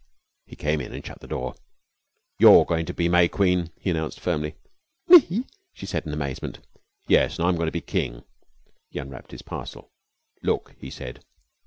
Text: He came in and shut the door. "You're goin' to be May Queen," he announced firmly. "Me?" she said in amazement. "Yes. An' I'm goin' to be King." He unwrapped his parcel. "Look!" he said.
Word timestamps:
He 0.47 0.55
came 0.55 0.81
in 0.81 0.93
and 0.95 1.05
shut 1.05 1.19
the 1.19 1.27
door. 1.27 1.53
"You're 2.39 2.65
goin' 2.65 2.87
to 2.87 2.93
be 2.95 3.07
May 3.07 3.27
Queen," 3.27 3.69
he 3.79 3.91
announced 3.91 4.19
firmly. 4.19 4.55
"Me?" 5.07 5.45
she 5.73 5.85
said 5.85 6.07
in 6.07 6.11
amazement. 6.11 6.57
"Yes. 7.07 7.37
An' 7.39 7.45
I'm 7.45 7.55
goin' 7.55 7.67
to 7.67 7.71
be 7.71 7.81
King." 7.81 8.23
He 8.89 8.97
unwrapped 8.97 9.29
his 9.29 9.43
parcel. 9.43 9.91
"Look!" 10.41 10.73
he 10.79 10.89
said. 10.89 11.23